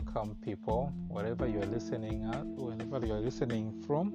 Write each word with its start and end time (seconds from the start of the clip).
welcome 0.00 0.34
people, 0.42 0.92
wherever 1.08 1.46
you 1.46 1.60
are 1.60 1.66
listening 1.66 2.24
at, 2.32 2.46
wherever 2.46 3.04
you 3.06 3.12
are 3.12 3.20
listening 3.20 3.72
from. 3.86 4.14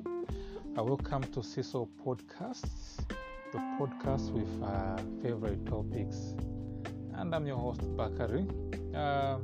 I 0.75 0.81
welcome 0.81 1.21
to 1.23 1.41
CISO 1.41 1.87
Podcasts, 2.03 3.05
the 3.51 3.59
podcast 3.77 4.31
with 4.31 4.49
uh, 4.63 4.97
favorite 5.21 5.63
topics. 5.67 6.33
And 7.13 7.35
I'm 7.35 7.45
your 7.45 7.57
host, 7.57 7.81
Bakari. 7.95 8.47
Uh, 8.95 9.37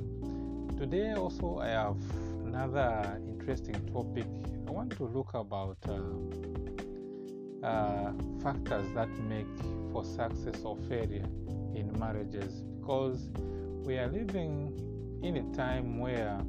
today, 0.77 1.13
also, 1.13 1.59
I 1.59 1.67
have 1.67 2.01
another 2.45 3.21
interesting 3.27 3.75
topic. 3.93 4.25
I 4.67 4.71
want 4.71 4.97
to 4.97 5.03
look 5.03 5.33
about 5.35 5.77
uh, 5.87 5.99
uh 7.63 8.13
factors 8.41 8.87
that 8.95 9.09
make 9.29 9.45
for 9.91 10.03
success 10.03 10.63
or 10.63 10.75
failure 10.89 11.27
in 11.75 11.91
marriages 11.99 12.63
because 12.79 13.29
we 13.85 13.99
are 13.99 14.07
living 14.07 14.90
in 15.23 15.37
a 15.37 15.55
time 15.55 15.99
where 15.99 16.39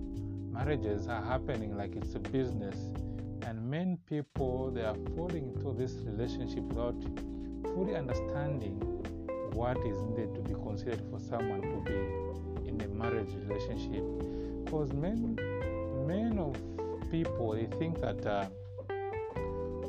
marriages 0.51 1.09
are 1.09 1.23
happening 1.23 1.77
like 1.77 1.95
it's 1.95 2.15
a 2.15 2.19
business 2.19 2.77
and 3.47 3.63
many 3.71 3.97
people 4.09 4.71
they 4.71 4.83
are 4.83 4.97
falling 5.17 5.53
into 5.55 5.73
this 5.73 5.95
relationship 6.05 6.63
without 6.65 6.95
fully 7.75 7.97
understanding 7.97 8.81
what 9.53 9.77
is 9.79 10.01
needed 10.03 10.35
to 10.35 10.41
be 10.41 10.55
considered 10.55 11.03
for 11.11 11.21
someone 11.21 11.61
to 11.61 11.81
be 11.85 12.69
in 12.69 12.81
a 12.81 12.89
marriage 12.89 13.35
relationship. 13.47 14.05
Because 14.65 14.93
men 14.93 15.37
men 16.07 16.39
of 16.39 16.57
people 17.11 17.53
they 17.53 17.67
think 17.79 18.01
that 18.01 18.25
uh, 18.27 18.47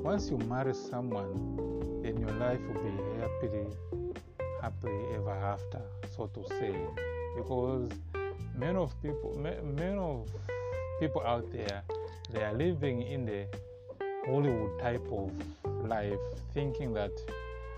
once 0.02 0.30
you 0.30 0.38
marry 0.50 0.74
someone 0.74 2.02
then 2.04 2.20
your 2.20 2.32
life 2.32 2.60
will 2.68 2.84
be 2.84 2.91
happily 3.22 3.66
happily 4.62 5.16
ever 5.16 5.32
after 5.32 5.82
so 6.16 6.27
to 6.27 6.44
say. 6.60 6.76
Because 7.38 7.90
many 8.55 8.77
of 8.77 8.93
people 9.01 9.35
many 9.37 9.98
of 9.98 10.29
people 10.99 11.21
out 11.26 11.49
there 11.51 11.84
they 12.32 12.43
are 12.43 12.54
living 12.54 13.01
in 13.01 13.26
the 13.26 13.45
hollywood 14.26 14.79
type 14.79 15.05
of 15.12 15.32
life 15.87 16.20
thinking 16.54 16.93
that 16.93 17.12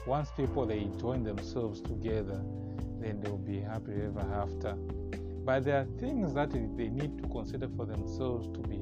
once 0.06 0.30
people 0.38 0.66
they 0.66 0.88
join 1.00 1.24
themselves 1.24 1.82
together 1.82 2.42
then 3.00 3.22
they 3.22 3.30
will 3.30 3.38
be 3.38 3.60
happy 3.60 3.94
ever 4.04 4.26
after. 4.34 4.74
But 5.46 5.64
there 5.66 5.82
are 5.82 5.88
things 6.00 6.34
that 6.34 6.52
they 6.52 6.90
need 6.90 7.22
to 7.22 7.30
consider 7.30 7.70
for 7.76 7.86
themselves 7.86 8.48
to 8.48 8.60
be 8.68 8.82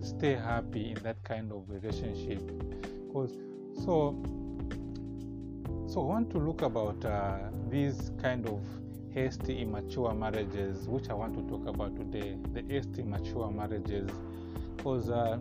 stay 0.00 0.34
happy 0.34 0.92
in 0.92 1.02
that 1.02 1.22
kind 1.24 1.50
of 1.50 1.68
relationship. 1.68 2.40
Because 3.06 3.32
so 3.84 4.16
so 5.88 6.00
i 6.00 6.04
want 6.04 6.30
to 6.30 6.38
look 6.38 6.62
about 6.62 7.04
uh, 7.04 7.38
these 7.68 8.10
kind 8.20 8.46
of 8.46 8.60
hasty, 9.16 9.62
immature 9.62 10.12
marriages, 10.12 10.86
which 10.86 11.08
I 11.08 11.14
want 11.14 11.34
to 11.34 11.42
talk 11.48 11.66
about 11.66 11.96
today. 11.96 12.36
The 12.52 12.62
hasty, 12.70 13.00
immature 13.00 13.50
marriages, 13.50 14.10
because 14.76 15.08
uh, 15.08 15.38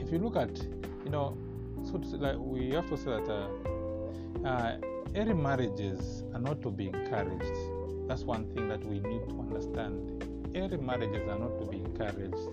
if 0.00 0.10
you 0.10 0.18
look 0.18 0.34
at, 0.34 0.56
you 1.04 1.10
know, 1.10 1.36
so 1.84 1.98
to 1.98 2.08
say, 2.08 2.16
like 2.16 2.38
we 2.38 2.70
have 2.70 2.88
to 2.88 2.96
say 2.96 3.10
that 3.10 3.28
uh, 3.28 4.48
uh, 4.48 4.78
early 5.14 5.34
marriages 5.34 6.24
are 6.32 6.40
not 6.40 6.62
to 6.62 6.70
be 6.70 6.86
encouraged. 6.86 8.08
That's 8.08 8.22
one 8.22 8.46
thing 8.54 8.66
that 8.68 8.82
we 8.82 8.98
need 9.00 9.28
to 9.28 9.38
understand. 9.38 10.24
Early 10.56 10.78
marriages 10.78 11.28
are 11.28 11.38
not 11.38 11.58
to 11.58 11.66
be 11.66 11.80
encouraged. 11.80 12.48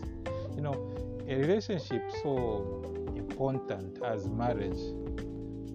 You 0.57 0.61
know, 0.61 0.93
a 1.25 1.35
relationship 1.37 2.03
so 2.21 2.83
important 3.15 4.03
as 4.03 4.27
marriage 4.27 4.81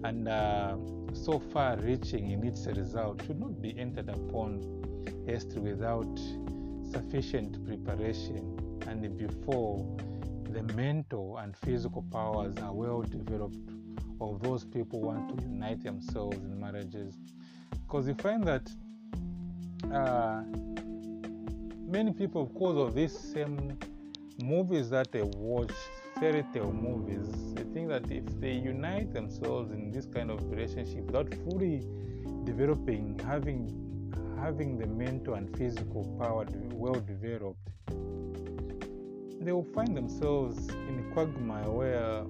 and 0.03 0.27
uh, 0.27 0.77
so 1.13 1.39
far 1.39 1.77
reaching 1.77 2.31
in 2.31 2.45
its 2.45 2.65
result 2.67 3.21
should 3.25 3.39
not 3.39 3.61
be 3.61 3.77
entered 3.77 4.09
upon 4.09 4.61
hastily 5.25 5.73
without 5.73 6.19
sufficient 6.91 7.65
preparation 7.65 8.57
and 8.87 9.17
before 9.17 9.85
the 10.49 10.63
mental 10.73 11.37
and 11.37 11.55
physical 11.57 12.03
powers 12.11 12.55
are 12.63 12.73
well 12.73 13.01
developed 13.01 13.57
of 14.21 14.41
those 14.41 14.65
people 14.65 15.01
want 15.01 15.37
to 15.37 15.43
unite 15.43 15.83
themselves 15.83 16.37
in 16.37 16.59
marriages. 16.59 17.15
Because 17.85 18.07
you 18.07 18.15
find 18.15 18.43
that 18.45 18.69
uh, 19.93 20.41
many 21.85 22.11
people 22.11 22.45
because 22.45 22.77
of 22.77 22.95
these 22.95 23.17
same 23.17 23.77
movies 24.41 24.89
that 24.89 25.11
they 25.11 25.21
watch 25.21 25.71
fairy 26.19 26.43
tale 26.53 26.73
movies, 26.73 27.29
I 27.57 27.63
think 27.73 27.87
that 27.87 28.11
if 28.11 28.25
they 28.41 28.51
unite 28.51 29.13
themselves 29.13 29.71
in 29.71 29.89
this 29.89 30.05
kind 30.05 30.29
of 30.29 30.43
relationship 30.51 31.05
without 31.05 31.33
fully 31.45 31.85
developing, 32.43 33.17
having 33.25 33.85
having 34.41 34.77
the 34.77 34.87
mental 34.87 35.35
and 35.35 35.55
physical 35.57 36.03
power 36.19 36.45
well 36.73 36.95
developed, 36.95 37.59
they 39.39 39.51
will 39.53 39.67
find 39.73 39.95
themselves 39.95 40.67
in 40.89 40.99
a 40.99 41.13
quagmire 41.13 41.69
where 41.69 42.23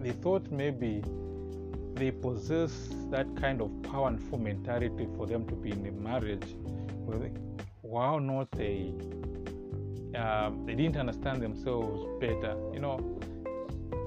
they 0.00 0.12
thought 0.22 0.50
maybe 0.50 1.02
they 1.94 2.10
possess 2.10 2.88
that 3.10 3.26
kind 3.36 3.60
of 3.60 3.70
power 3.82 4.08
and 4.08 4.18
powerful 4.18 4.38
mentality 4.38 5.06
for 5.16 5.26
them 5.26 5.46
to 5.46 5.54
be 5.54 5.70
in 5.70 5.86
a 5.86 5.92
marriage, 5.92 6.56
while 7.82 8.20
not 8.20 8.50
they 8.52 8.92
um, 10.16 10.64
they 10.66 10.74
didn't 10.74 10.96
understand 10.96 11.42
themselves 11.42 12.04
better. 12.20 12.56
You 12.72 12.80
know, 12.80 13.20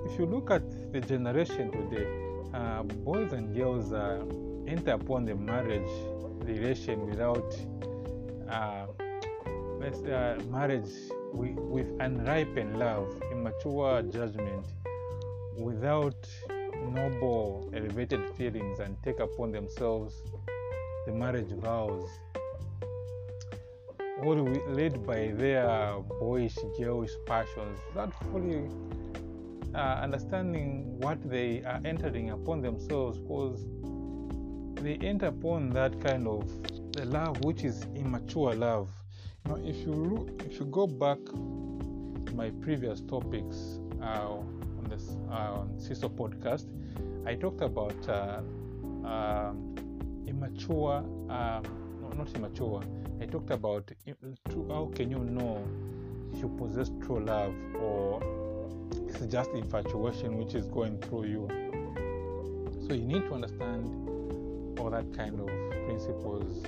if 0.06 0.18
you 0.20 0.26
look 0.26 0.52
at 0.52 0.64
the 0.92 1.02
generation 1.02 1.72
today, 1.72 2.08
uh, 2.54 2.84
boys 2.84 3.34
and 3.34 3.56
girls 3.56 3.92
uh, 3.92 4.24
enter 4.68 4.92
upon 4.92 5.26
the 5.26 5.36
marriage 5.36 5.90
relation 6.44 7.06
without 7.08 7.56
uh, 8.50 8.86
uh 10.12 10.38
marriage 10.50 10.90
with, 11.34 11.56
with 11.56 11.88
unripened 12.00 12.80
love, 12.80 13.22
immature 13.32 14.02
judgment, 14.04 14.66
without 15.58 16.28
noble, 16.92 17.70
elevated 17.76 18.30
feelings, 18.36 18.80
and 18.80 18.96
take 19.04 19.20
upon 19.20 19.52
themselves 19.52 20.22
the 21.06 21.14
marriage 21.14 21.52
vows 21.62 22.10
all 24.24 24.44
led 24.68 25.06
by 25.06 25.32
their 25.36 25.94
boyish, 26.20 26.56
girlish 26.78 27.12
passions, 27.26 27.80
not 27.96 28.12
fully 28.32 28.68
uh, 29.76 30.00
understanding 30.02 30.98
what 31.00 31.18
they 31.30 31.64
are 31.64 31.80
entering 31.86 32.32
upon 32.32 32.62
themselves, 32.62 33.20
because 33.20 33.66
they 34.82 34.96
enter 34.96 35.28
upon 35.28 35.70
that 35.70 36.00
kind 36.02 36.28
of 36.28 36.48
the 36.94 37.06
love 37.06 37.44
which 37.44 37.64
is 37.64 37.86
immature 37.96 38.56
love. 38.56 38.90
Now, 39.46 39.58
if 39.64 39.78
you 39.86 39.94
look, 39.94 40.42
if 40.46 40.60
you 40.60 40.66
go 40.66 40.88
back 40.88 41.24
to 41.26 42.32
my 42.34 42.50
previous 42.62 43.02
topics 43.02 43.80
uh, 44.02 44.34
on 44.34 44.88
this 44.90 45.16
uh, 45.30 45.60
on 45.60 45.78
CISO 45.78 46.10
podcast, 46.10 46.66
I 47.26 47.36
talked 47.36 47.62
about 47.62 48.10
uh, 48.10 48.42
um, 49.08 49.76
immature, 50.28 51.04
no, 51.28 51.62
not 52.16 52.36
immature 52.36 52.82
I 53.20 53.26
talked 53.26 53.50
about 53.50 53.92
how 54.70 54.92
can 54.94 55.10
you 55.10 55.20
know 55.20 55.68
if 56.34 56.40
you 56.40 56.50
possess 56.58 56.92
true 57.04 57.20
love 57.20 57.54
or 57.76 58.22
it's 59.08 59.26
just 59.26 59.50
infatuation 59.52 60.38
which 60.38 60.54
is 60.54 60.68
going 60.68 61.00
through 61.00 61.26
you. 61.26 61.48
So 62.88 62.94
you 62.94 63.06
need 63.06 63.24
to 63.24 63.34
understand 63.34 64.80
all 64.80 64.92
that 64.92 65.12
kind 65.16 65.40
of 65.40 65.48
principles 65.86 66.64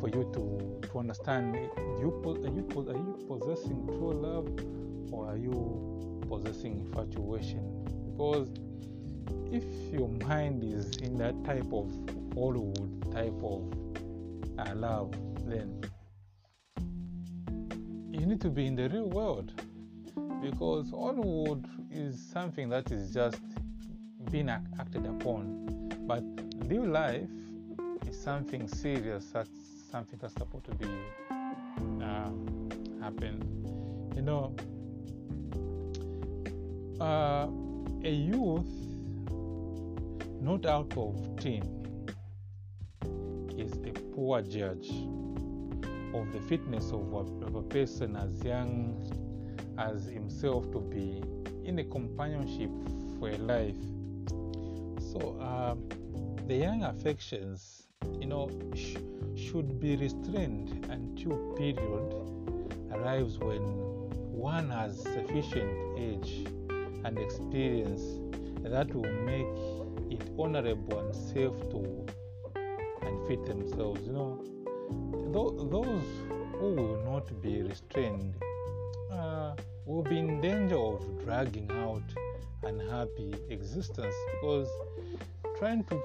for 0.00 0.08
you 0.08 0.30
to, 0.34 0.88
to 0.88 0.98
understand 0.98 1.54
you, 1.54 2.12
are, 2.24 2.50
you, 2.50 2.64
are 2.76 2.96
you 2.96 3.26
possessing 3.26 3.86
true 3.86 4.12
love 4.12 4.48
or 5.12 5.30
are 5.30 5.36
you 5.36 6.22
possessing 6.28 6.78
infatuation? 6.78 7.84
Because 8.12 8.48
if 9.50 9.64
your 9.92 10.08
mind 10.26 10.62
is 10.62 10.98
in 10.98 11.16
that 11.18 11.42
type 11.44 11.72
of 11.72 11.90
Hollywood 12.34 13.12
type 13.12 13.32
of 13.42 13.62
uh, 14.58 14.74
love, 14.74 15.14
then 15.48 15.80
you 18.10 18.26
need 18.26 18.40
to 18.40 18.50
be 18.50 18.66
in 18.66 18.74
the 18.74 18.88
real 18.88 19.08
world 19.08 19.52
because 20.42 20.90
Hollywood 20.90 21.66
is 21.90 22.20
something 22.32 22.68
that 22.68 22.90
is 22.92 23.12
just 23.12 23.40
being 24.30 24.48
acted 24.50 25.06
upon, 25.06 25.90
but 26.06 26.22
real 26.68 26.86
life 26.86 27.28
is 28.06 28.18
something 28.20 28.68
serious. 28.68 29.26
That's 29.32 29.50
something 29.90 30.18
that's 30.20 30.34
supposed 30.34 30.66
to 30.66 30.74
be 30.74 30.86
uh, 32.02 32.30
happen. 33.02 33.42
You 34.14 34.22
know, 34.22 34.54
uh, 37.00 37.48
a 38.04 38.10
youth 38.10 38.66
not 40.40 40.66
out 40.66 40.96
of 40.96 41.36
teen 41.40 41.62
is 43.56 43.72
a 43.72 43.92
poor 44.14 44.42
judge 44.42 44.90
of 46.14 46.32
the 46.32 46.40
fitness 46.40 46.90
of 46.92 47.12
a, 47.12 47.46
of 47.46 47.54
a 47.54 47.62
person 47.62 48.16
as 48.16 48.42
young 48.44 48.96
as 49.78 50.04
himself 50.06 50.70
to 50.72 50.80
be 50.80 51.22
in 51.64 51.78
a 51.78 51.84
companionship 51.84 52.70
for 53.18 53.30
a 53.30 53.38
life. 53.38 53.76
So, 55.12 55.38
um, 55.40 55.88
the 56.46 56.56
young 56.56 56.82
affections, 56.84 57.86
you 58.20 58.26
know, 58.26 58.50
sh- 58.74 58.96
should 59.36 59.78
be 59.80 59.96
restrained 59.96 60.86
until 60.90 61.36
period 61.54 62.14
arrives 62.92 63.38
when 63.38 63.60
one 64.32 64.70
has 64.70 65.00
sufficient 65.02 65.98
age 65.98 66.46
and 67.04 67.18
experience 67.18 68.02
that 68.62 68.92
will 68.94 69.12
make 69.24 70.12
it 70.12 70.28
honorable 70.38 70.98
and 70.98 71.14
safe 71.14 71.58
to 71.70 72.06
and 73.02 73.28
fit 73.28 73.44
themselves. 73.46 74.06
You 74.06 74.12
know, 74.12 74.44
those 75.32 76.04
who 76.58 76.72
will 76.74 77.02
not 77.04 77.26
be 77.42 77.62
restrained 77.62 78.34
uh, 79.12 79.54
will 79.84 80.02
be 80.02 80.18
in 80.18 80.40
danger 80.40 80.76
of 80.76 81.24
dragging 81.24 81.70
out 81.72 82.02
unhappy 82.64 83.34
existence 83.50 84.14
because 84.32 84.68
trying 85.58 85.84
to 85.84 86.00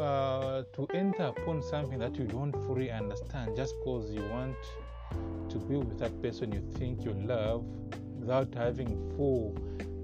uh, 0.00 0.62
to 0.72 0.86
enter 0.94 1.24
upon 1.24 1.62
something 1.62 1.98
that 1.98 2.16
you 2.16 2.24
don't 2.24 2.52
fully 2.66 2.90
understand 2.90 3.54
just 3.54 3.74
because 3.80 4.10
you 4.10 4.22
want 4.30 4.56
to 5.50 5.58
be 5.58 5.76
with 5.76 5.98
that 5.98 6.22
person 6.22 6.50
you 6.50 6.62
think 6.78 7.04
you 7.04 7.12
love 7.12 7.62
without 8.18 8.52
having 8.54 8.88
full 9.16 9.54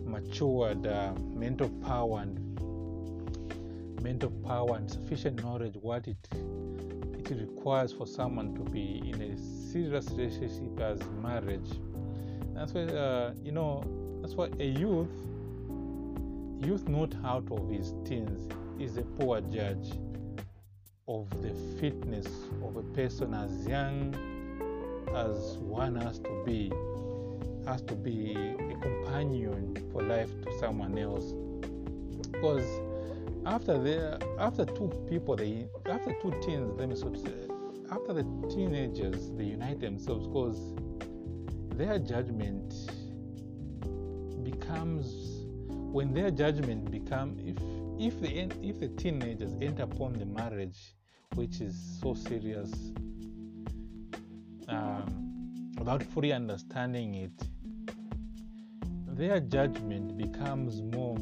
matured 0.05 0.87
uh, 0.87 1.13
mental 1.35 1.69
power 1.87 2.21
and 2.21 2.39
mental 4.03 4.31
power 4.47 4.77
and 4.77 4.91
sufficient 4.91 5.43
knowledge 5.43 5.75
what 5.81 6.07
it 6.07 6.29
it 7.31 7.41
requires 7.41 7.93
for 7.93 8.07
someone 8.07 8.55
to 8.55 8.61
be 8.71 9.03
in 9.05 9.21
a 9.21 9.37
serious 9.71 10.09
relationship 10.11 10.81
as 10.81 11.01
marriage. 11.23 11.71
That's 12.55 12.73
why 12.73 12.83
uh, 12.83 13.35
you 13.43 13.53
know 13.53 13.85
that's 14.21 14.35
why 14.35 14.49
a 14.59 14.65
youth 14.65 15.09
youth 16.61 16.89
not 16.89 17.15
out 17.25 17.47
of 17.51 17.69
his 17.71 17.95
teens 18.05 18.51
is 18.81 18.97
a 18.97 19.03
poor 19.03 19.41
judge 19.41 19.93
of 21.07 21.29
the 21.43 21.55
fitness 21.81 22.27
of 22.65 22.77
a 22.77 22.83
person 22.95 23.33
as 23.35 23.67
young 23.67 24.15
as 25.15 25.57
one 25.59 25.97
has 25.97 26.19
to 26.19 26.43
be 26.45 26.71
has 27.67 27.83
to 27.83 27.95
be 27.95 28.33
a 28.35 28.77
companion 28.81 29.77
for 29.93 30.03
life 30.03 30.31
to 30.43 30.59
someone 30.59 30.97
else. 30.99 31.35
Because 32.33 32.67
after 33.49 33.79
the 33.79 34.21
after 34.39 34.67
two 34.67 34.89
people 35.09 35.35
they 35.35 35.67
after 35.87 36.13
two 36.21 36.33
teens 36.45 36.71
let 36.79 36.87
me 36.89 36.95
say 36.95 37.33
after 37.91 38.13
the 38.13 38.25
teenagers 38.51 39.31
they 39.37 39.45
unite 39.45 39.81
themselves 39.81 40.27
because 40.27 40.75
their 41.79 41.99
judgment 41.99 42.75
becomes 44.45 45.47
when 45.71 46.13
their 46.13 46.31
judgment 46.31 46.91
become 46.91 47.37
if 47.39 47.57
if 47.99 48.21
the 48.21 48.29
if 48.63 48.79
the 48.81 48.89
teenagers 48.89 49.53
enter 49.63 49.85
upon 49.85 50.13
the 50.13 50.27
marriage 50.27 50.95
which 51.35 51.63
is 51.63 51.75
so 52.03 52.13
serious 52.13 52.71
um, 54.69 55.73
without 55.79 56.03
fully 56.03 56.33
understanding 56.35 57.15
it 57.15 57.33
their 59.17 59.41
judgment 59.41 60.19
becomes 60.19 60.83
more 60.83 61.17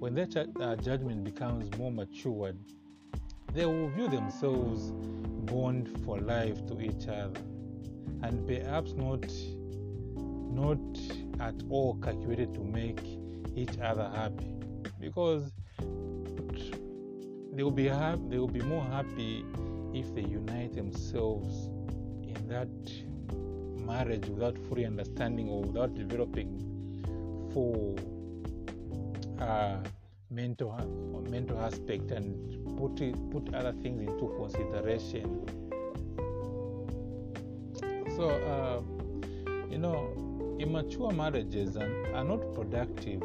when 0.00 0.14
their 0.14 0.26
uh, 0.60 0.74
judgment 0.76 1.22
becomes 1.22 1.76
more 1.76 1.92
matured 1.92 2.58
they 3.52 3.66
will 3.66 3.88
view 3.90 4.08
themselves 4.08 4.92
bond 5.52 5.88
for 6.04 6.18
life 6.20 6.66
to 6.66 6.80
each 6.80 7.06
other 7.06 7.40
and 8.22 8.46
perhaps 8.46 8.94
not 8.94 9.26
not 10.50 10.78
at 11.38 11.54
all 11.68 11.96
calculated 11.96 12.54
to 12.54 12.60
make 12.60 13.00
each 13.54 13.78
other 13.82 14.10
happy 14.14 14.54
because 14.98 15.52
they 17.52 17.62
will 17.62 17.70
be 17.70 17.88
they 18.30 18.38
will 18.38 18.48
be 18.48 18.62
more 18.62 18.84
happy 18.84 19.44
if 19.92 20.14
they 20.14 20.22
unite 20.22 20.72
themselves 20.74 21.66
in 22.22 22.48
that 22.48 22.68
marriage 23.86 24.26
without 24.28 24.56
fully 24.66 24.86
understanding 24.86 25.50
or 25.50 25.60
without 25.60 25.94
developing 25.94 26.48
full 27.52 27.98
uh, 29.50 29.76
mental 30.30 30.72
mental 31.28 31.58
aspect 31.58 32.10
and 32.12 32.24
put 32.78 32.96
put 33.30 33.54
other 33.54 33.72
things 33.82 34.00
into 34.00 34.26
consideration. 34.38 35.26
So 38.16 38.28
uh, 38.30 38.80
you 39.70 39.78
know, 39.78 39.98
immature 40.58 41.10
marriages 41.10 41.76
are, 41.76 42.14
are 42.14 42.24
not 42.24 42.54
productive. 42.54 43.22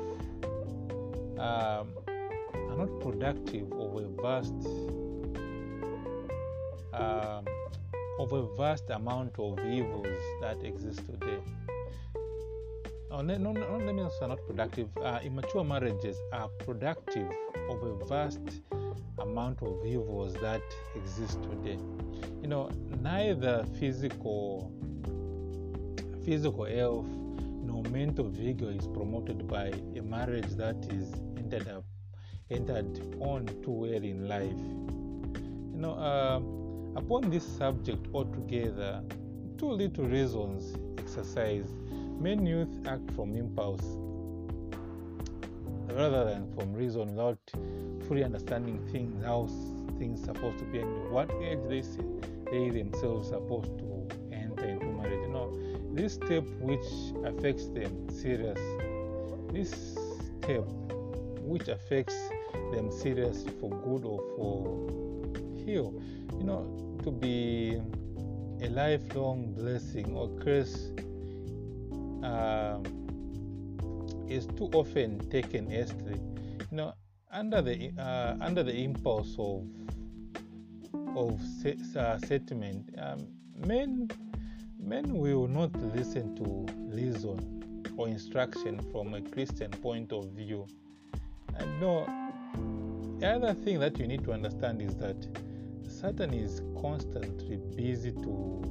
Um, 1.38 1.90
are 2.70 2.78
not 2.78 3.00
productive 3.02 3.72
of 3.74 3.96
a 3.98 4.08
vast 4.22 4.54
um, 6.94 7.46
of 8.20 8.32
a 8.32 8.56
vast 8.56 8.90
amount 8.90 9.38
of 9.38 9.60
evils 9.60 10.24
that 10.42 10.64
exist 10.64 11.02
today. 11.06 11.40
Oh, 13.18 13.22
no, 13.22 13.38
no, 13.38 13.54
no, 13.54 13.78
let 13.78 13.96
me 13.96 14.06
say 14.20 14.28
not 14.28 14.46
productive. 14.46 14.90
Uh, 14.98 15.20
immature 15.24 15.64
marriages 15.64 16.18
are 16.34 16.50
productive 16.66 17.30
of 17.70 17.82
a 17.82 18.06
vast 18.08 18.42
amount 19.20 19.64
of 19.64 19.86
evils 19.86 20.34
that 20.42 20.62
exist 20.98 21.42
today. 21.44 21.80
You 22.42 22.50
know, 22.50 22.70
neither 23.02 23.66
physical 23.80 24.70
physical 26.26 26.66
health 26.66 27.08
nor 27.08 27.84
mental 27.84 28.28
vigor 28.28 28.72
is 28.72 28.86
promoted 28.86 29.48
by 29.48 29.72
a 29.96 30.02
marriage 30.02 30.50
that 30.58 30.76
is 30.92 31.14
entered 31.38 31.70
up 31.70 31.86
entered 32.50 33.00
on 33.22 33.46
too 33.64 33.86
early 33.96 34.12
in 34.12 34.28
life. 34.28 34.60
You 35.74 35.80
know, 35.80 35.94
uh, 35.94 37.00
upon 37.00 37.30
this 37.30 37.48
subject 37.48 38.08
altogether, 38.14 39.02
two 39.58 39.72
little 39.72 40.04
reasons 40.04 40.76
exercise. 41.00 41.70
Many 42.20 42.50
youth 42.50 42.88
act 42.88 43.12
from 43.12 43.36
impulse 43.36 43.84
rather 45.96 46.26
than 46.26 46.52
from 46.54 46.74
reason 46.74 47.10
without 47.12 47.40
fully 48.08 48.24
understanding 48.24 48.80
things, 48.92 49.24
how 49.24 49.48
things 49.98 50.22
are 50.24 50.34
supposed 50.34 50.60
to 50.60 50.66
be, 50.66 50.80
and 50.80 51.12
what 51.12 51.30
age 51.42 51.60
they 51.70 51.84
they 52.52 52.70
themselves 52.70 53.32
are 53.32 53.40
supposed 53.40 53.78
to 53.80 54.08
enter 54.32 54.66
into 54.66 54.86
marriage. 54.86 55.22
You 55.22 55.34
know, 55.34 55.58
this 55.94 56.14
step 56.16 56.44
which 56.60 56.86
affects 57.26 57.68
them 57.68 58.10
serious. 58.10 58.60
This 59.52 59.98
step 60.42 60.66
which 61.42 61.68
affects 61.68 62.18
them 62.74 62.92
seriously 62.92 63.52
for 63.60 63.70
good 63.70 64.06
or 64.06 64.20
for 64.36 64.66
ill. 65.68 65.94
You 66.38 66.44
know, 66.44 66.98
to 67.04 67.12
be 67.12 67.82
a 68.62 68.70
lifelong 68.70 69.54
blessing 69.54 70.16
or 70.16 70.30
curse 70.40 70.92
uh, 72.24 72.80
is 74.28 74.48
too 74.48 74.70
often 74.74 75.20
taken 75.30 75.70
hastily. 75.70 76.20
You 76.72 76.78
know, 76.78 76.94
under 77.32 77.62
the 77.62 77.92
uh, 78.00 78.36
under 78.42 78.64
the 78.64 78.74
impulse 78.74 79.36
of 79.38 79.66
of 81.16 81.40
uh, 81.96 82.18
sentiment, 82.20 82.90
um, 82.98 83.28
men 83.66 84.10
men 84.80 85.18
will 85.18 85.48
not 85.48 85.74
listen 85.96 86.36
to 86.36 86.66
reason 86.96 87.84
or 87.98 88.08
instruction 88.08 88.80
from 88.92 89.14
a 89.14 89.22
Christian 89.22 89.72
point 89.72 90.12
of 90.12 90.26
view. 90.32 90.68
And 91.58 91.80
no, 91.80 92.06
the 93.20 93.28
other 93.28 93.54
thing 93.54 93.80
that 93.80 93.98
you 93.98 94.08
need 94.08 94.24
to 94.26 94.34
understand 94.34 94.82
is 94.82 94.96
that 94.98 95.16
Satan 95.88 96.34
is 96.34 96.62
constantly 96.82 97.58
busy 97.76 98.12
to 98.12 98.62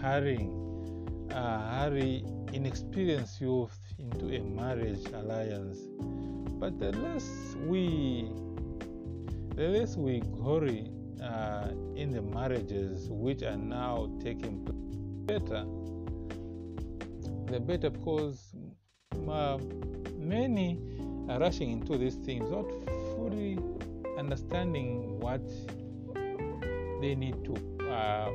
hurrying, 0.00 0.52
uh, 1.32 1.80
hurry 1.80 2.22
inexperienced 2.52 3.40
youth 3.40 3.78
into 3.98 4.34
a 4.34 4.42
marriage 4.42 5.06
alliance. 5.12 5.78
But 6.60 6.78
the 6.78 6.92
less 6.92 7.56
we, 7.66 8.30
the 9.54 9.68
less 9.68 9.96
we 9.96 10.22
hurry 10.44 10.90
uh, 11.22 11.68
in 11.94 12.10
the 12.10 12.22
marriages 12.22 13.08
which 13.10 13.42
are 13.42 13.56
now 13.56 14.10
taking 14.22 14.64
place, 14.64 15.40
better. 15.40 15.64
The 17.46 17.60
better 17.60 17.90
because 17.90 18.54
uh, 19.28 19.58
many 20.16 20.78
are 21.28 21.38
rushing 21.38 21.70
into 21.70 21.96
these 21.98 22.16
things 22.16 22.50
not 22.50 22.66
fully 23.14 23.58
understanding 24.18 25.20
what 25.20 25.42
they 27.00 27.14
need 27.14 27.44
to 27.44 27.54
uh, 27.88 28.30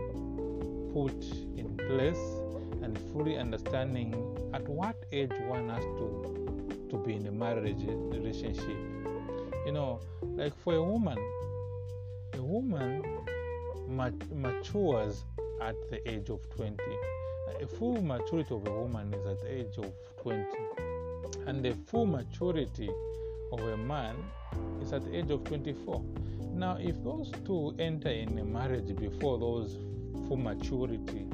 put 0.94 1.24
in 1.58 1.76
place 1.78 2.43
and 2.84 2.98
fully 3.12 3.38
understanding 3.38 4.14
at 4.54 4.68
what 4.68 4.96
age 5.12 5.32
one 5.48 5.70
has 5.70 5.84
to 5.84 6.88
to 6.90 6.98
be 6.98 7.16
in 7.16 7.26
a 7.28 7.32
marriage 7.32 7.84
relationship. 7.88 8.78
You 9.66 9.72
know 9.72 10.00
like 10.36 10.56
for 10.64 10.76
a 10.76 10.84
woman 10.84 11.18
a 12.34 12.42
woman 12.42 13.04
mat- 13.88 14.30
matures 14.36 15.24
at 15.62 15.76
the 15.90 16.00
age 16.10 16.30
of 16.30 16.42
20 16.56 16.78
a 17.62 17.68
full 17.68 18.02
maturity 18.02 18.54
of 18.54 18.68
a 18.68 18.72
woman 18.72 19.14
is 19.14 19.26
at 19.26 19.40
the 19.42 19.52
age 19.60 19.78
of 19.78 19.94
20 20.22 20.44
and 21.48 21.64
the 21.64 21.74
full 21.88 22.06
maturity 22.06 22.90
of 23.52 23.60
a 23.60 23.78
man 23.78 24.16
is 24.82 24.94
at 24.94 25.04
the 25.04 25.16
age 25.16 25.30
of 25.30 25.44
24. 25.44 26.04
Now, 26.54 26.78
if 26.80 27.02
those 27.04 27.32
two 27.46 27.76
enter 27.80 28.10
in 28.10 28.38
a 28.40 28.46
marriage 28.46 28.96
before 28.96 29.38
those 29.38 29.78
full 30.28 30.38
maturity, 30.38 31.28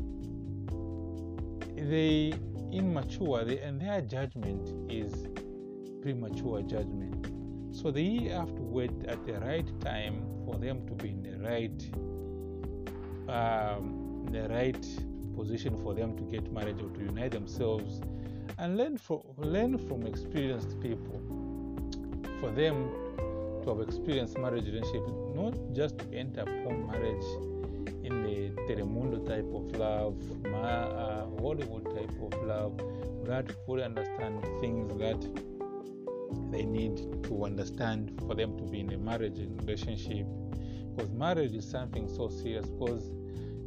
they 1.90 2.34
immature 2.72 3.44
they, 3.44 3.60
and 3.60 3.82
their 3.82 4.02
judgment 4.02 4.70
is 4.92 5.28
premature 6.02 6.62
judgment. 6.62 7.28
So 7.76 7.92
they 7.92 8.30
have 8.30 8.54
to 8.56 8.62
wait 8.62 8.92
at 9.08 9.26
the 9.26 9.40
right 9.40 9.68
time 9.82 10.26
for 10.46 10.58
them 10.58 10.86
to 10.88 10.94
be 10.94 11.10
in 11.10 11.24
the 11.24 11.38
right 11.40 11.82
um, 13.30 14.26
the 14.32 14.48
right 14.50 14.88
position 15.36 15.78
for 15.82 15.94
them 15.94 16.18
to 16.18 16.24
get 16.24 16.52
married 16.52 16.82
or 16.82 16.90
to 16.90 17.00
unite 17.00 17.32
themselves 17.32 18.02
and 18.58 18.78
learn 18.78 18.98
from 18.98 19.22
learn 19.38 19.78
from 19.78 20.06
experienced 20.06 20.80
people 20.82 21.22
for 22.42 22.52
them 22.52 22.90
to 23.64 23.70
have 23.70 23.80
experienced 23.80 24.38
marriage 24.38 24.66
relationship 24.66 25.08
not 25.36 25.54
just 25.74 25.98
to 26.00 26.06
enter 26.14 26.42
upon 26.42 26.88
marriage 26.88 27.59
in 28.04 28.24
the 28.24 28.50
Telemundo 28.68 29.26
type 29.26 29.46
of 29.54 29.76
love, 29.80 30.18
ma, 30.46 30.58
uh, 30.58 31.26
Hollywood 31.42 31.86
type 31.96 32.12
of 32.22 32.44
love, 32.44 32.82
without 33.22 33.52
fully 33.66 33.84
understand 33.84 34.44
things 34.60 34.98
that 34.98 35.20
they 36.52 36.64
need 36.64 36.98
to 37.24 37.46
understand 37.46 38.20
for 38.28 38.36
them 38.36 38.58
to 38.58 38.64
be 38.64 38.82
in 38.82 38.92
a 38.94 38.98
marriage 38.98 39.40
relationship. 39.62 40.26
Because 40.96 41.12
marriage 41.12 41.54
is 41.54 41.70
something 41.70 42.08
so 42.08 42.30
serious. 42.30 42.66
Because 42.66 43.12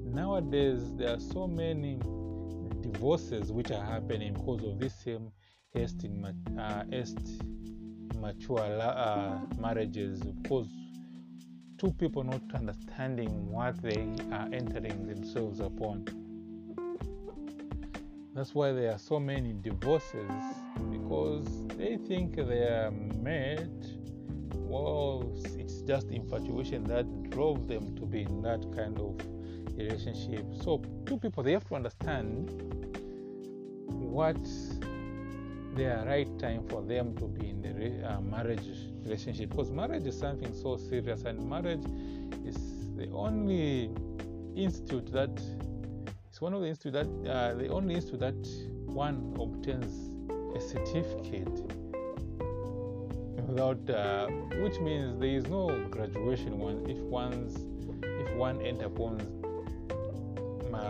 nowadays 0.04 0.92
there 0.96 1.14
are 1.14 1.20
so 1.20 1.46
many 1.46 1.98
divorces 2.80 3.52
which 3.52 3.70
are 3.70 3.84
happening 3.84 4.34
because 4.34 4.62
of 4.64 4.78
this 4.78 4.94
same 4.94 5.30
haste 5.72 6.04
in 6.04 6.24
uh, 6.58 6.84
mature 8.20 8.60
uh, 8.60 9.38
marriages. 9.58 10.20
Because 10.20 10.68
two 11.82 11.90
people 11.94 12.22
not 12.22 12.40
understanding 12.54 13.50
what 13.50 13.76
they 13.82 14.06
are 14.30 14.48
entering 14.52 15.04
themselves 15.04 15.58
upon. 15.58 16.04
That's 18.36 18.54
why 18.54 18.70
there 18.70 18.92
are 18.92 18.98
so 18.98 19.18
many 19.18 19.52
divorces 19.52 20.30
because 20.92 21.66
they 21.76 21.96
think 21.96 22.36
they 22.36 22.68
are 22.68 22.92
made. 22.92 23.98
Well, 24.54 25.34
it's 25.58 25.80
just 25.82 26.06
infatuation 26.12 26.84
that 26.84 27.30
drove 27.30 27.66
them 27.66 27.96
to 27.96 28.06
be 28.06 28.22
in 28.22 28.42
that 28.42 28.64
kind 28.76 28.96
of 29.00 29.18
relationship. 29.76 30.46
So, 30.62 30.84
two 31.04 31.18
people 31.18 31.42
they 31.42 31.50
have 31.50 31.64
to 31.64 31.74
understand 31.74 32.48
what 33.88 34.40
the 35.74 36.04
right 36.06 36.38
time 36.38 36.62
for 36.68 36.80
them 36.82 37.16
to 37.16 37.26
be 37.26 37.50
in 37.50 37.60
the 37.60 38.08
uh, 38.08 38.20
marriage 38.20 38.91
relationship. 39.04 39.50
Because 39.50 39.70
marriage 39.70 40.06
is 40.06 40.18
something 40.18 40.52
so 40.54 40.76
serious 40.76 41.24
and 41.24 41.48
marriage 41.48 41.84
is 42.44 42.56
the 42.96 43.08
only 43.12 43.90
institute 44.54 45.12
that 45.12 45.30
it's 46.28 46.40
one 46.40 46.54
of 46.54 46.60
the 46.62 46.68
institute 46.68 46.92
that 46.92 47.30
uh, 47.30 47.54
the 47.54 47.68
only 47.68 47.94
institute 47.94 48.20
that 48.20 48.48
one 48.86 49.34
obtains 49.40 50.10
a 50.56 50.60
certificate 50.60 51.48
without 53.46 53.90
uh, 53.90 54.26
which 54.62 54.78
means 54.80 55.18
there 55.18 55.28
is 55.28 55.46
no 55.46 55.86
graduation 55.90 56.58
one 56.58 56.84
if 56.88 56.98
one's 56.98 57.66
if 58.02 58.34
one 58.34 58.60
enter 58.62 58.86
upon 58.86 59.20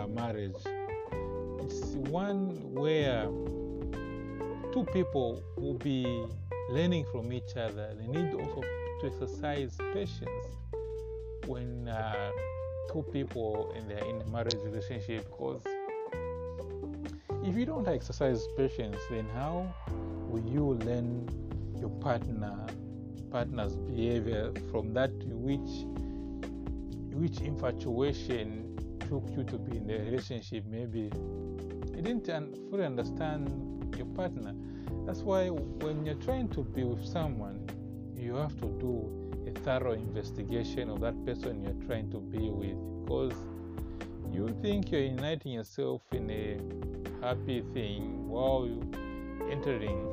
marriage. 0.07 0.55
It's 1.59 1.95
one 2.09 2.49
where 2.73 3.27
two 4.73 4.83
people 4.85 5.43
will 5.55 5.77
be 5.77 6.25
learning 6.69 7.05
from 7.11 7.31
each 7.31 7.55
other. 7.55 7.93
They 7.99 8.07
need 8.07 8.33
also 8.33 8.63
to 9.01 9.07
exercise 9.07 9.77
patience 9.93 10.47
when 11.45 11.87
uh, 11.87 12.31
two 12.91 13.03
people 13.13 13.71
in 13.77 13.87
their 13.87 14.03
in 14.03 14.19
marriage 14.31 14.57
relationship 14.63 15.25
because 15.25 15.61
if 17.43 17.55
you 17.55 17.65
don't 17.65 17.87
exercise 17.87 18.47
patience 18.57 18.97
then 19.11 19.27
how 19.35 19.71
will 20.27 20.43
you 20.45 20.73
learn 20.85 21.27
your 21.79 21.89
partner 22.01 22.65
partner's 23.29 23.75
behavior 23.75 24.51
from 24.71 24.93
that 24.93 25.11
which 25.25 25.85
which 27.13 27.41
infatuation 27.41 28.75
took 29.01 29.23
you 29.35 29.43
to 29.43 29.57
be 29.57 29.77
in 29.77 29.85
the 29.85 29.99
relationship 29.99 30.63
maybe 30.65 31.11
you 31.95 32.01
didn't 32.01 32.25
fully 32.69 32.85
understand 32.85 33.72
your 33.97 34.07
partner 34.07 34.53
that's 35.05 35.19
why 35.19 35.49
when 35.49 36.05
you're 36.05 36.15
trying 36.15 36.47
to 36.49 36.63
be 36.63 36.83
with 36.85 37.05
someone, 37.05 37.67
you 38.15 38.35
have 38.35 38.55
to 38.61 38.67
do 38.79 39.43
a 39.45 39.51
thorough 39.59 39.91
investigation 39.91 40.89
of 40.89 41.01
that 41.01 41.25
person 41.25 41.61
you're 41.61 41.85
trying 41.85 42.09
to 42.11 42.19
be 42.19 42.49
with 42.49 42.77
because 43.03 43.33
you 44.31 44.47
think 44.61 44.91
you're 44.91 45.01
uniting 45.01 45.51
yourself 45.51 46.01
in 46.13 46.29
a 46.31 46.57
happy 47.25 47.63
thing 47.73 48.29
while 48.29 48.65
you're 48.65 49.51
entering 49.51 50.07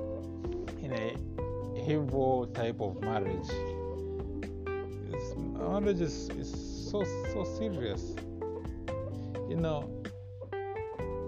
in 0.82 0.92
a 0.92 1.14
evil 1.88 2.46
type 2.48 2.80
of 2.80 3.00
marriage. 3.00 3.48
It's, 5.12 5.36
marriage 5.36 6.00
is, 6.00 6.28
is 6.30 6.50
so 6.90 7.04
so 7.32 7.44
serious. 7.56 8.16
You 9.48 9.56
know, 9.56 9.88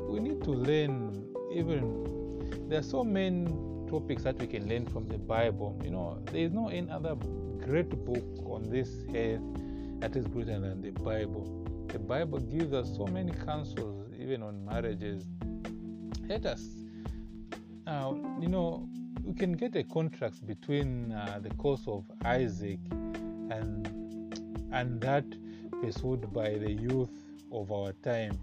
we 0.08 0.18
need 0.18 0.42
to 0.42 0.50
learn 0.50 1.28
even 1.54 2.11
there 2.72 2.80
are 2.80 2.82
so 2.82 3.04
many 3.04 3.44
topics 3.90 4.22
that 4.22 4.38
we 4.38 4.46
can 4.46 4.66
learn 4.66 4.86
from 4.86 5.06
the 5.06 5.18
Bible. 5.18 5.78
You 5.84 5.90
know, 5.90 6.18
there 6.32 6.40
is 6.40 6.52
no 6.52 6.68
any 6.68 6.90
other 6.90 7.14
great 7.62 7.90
book 8.06 8.24
on 8.46 8.70
this 8.70 8.88
earth 9.14 9.42
that 10.00 10.16
is 10.16 10.26
greater 10.26 10.58
than 10.58 10.80
the 10.80 10.90
Bible. 10.90 11.66
The 11.88 11.98
Bible 11.98 12.38
gives 12.38 12.72
us 12.72 12.90
so 12.96 13.06
many 13.06 13.32
counsels, 13.44 14.10
even 14.18 14.42
on 14.42 14.64
marriages. 14.64 15.22
Let 16.26 16.46
us, 16.46 16.66
uh, 17.86 18.14
you 18.40 18.48
know, 18.48 18.88
we 19.22 19.34
can 19.34 19.52
get 19.52 19.76
a 19.76 19.84
contrast 19.84 20.46
between 20.46 21.12
uh, 21.12 21.40
the 21.42 21.50
course 21.56 21.82
of 21.86 22.10
Isaac 22.24 22.78
and 23.50 23.86
and 24.72 24.98
that 25.02 25.26
pursued 25.82 26.32
by 26.32 26.56
the 26.56 26.72
youth 26.72 27.10
of 27.52 27.70
our 27.70 27.92
time 28.02 28.38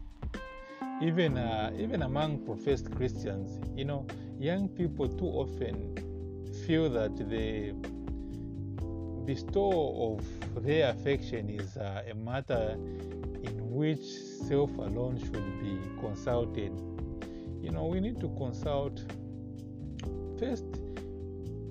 even 1.02 1.38
uh, 1.38 1.72
even 1.78 2.02
among 2.02 2.40
professed 2.40 2.92
Christians, 2.96 3.60
you 3.76 3.86
know, 3.86 4.06
young 4.38 4.68
people 4.68 5.08
too 5.08 5.26
often 5.26 5.96
feel 6.66 6.90
that 6.90 7.16
the 7.18 7.74
bestowal 9.26 10.20
of 10.20 10.64
their 10.64 10.90
affection 10.90 11.50
is 11.50 11.78
uh, 11.78 12.04
a 12.10 12.16
matter 12.16 12.72
in 13.44 13.58
which 13.72 14.04
self 14.48 14.76
alone 14.78 15.20
should 15.20 15.60
be 15.62 15.80
consulted. 16.00 16.72
You 17.62 17.72
know, 17.72 17.86
we 17.86 18.00
need 18.00 18.20
to 18.20 18.30
consult 18.38 19.00
first. 20.40 20.66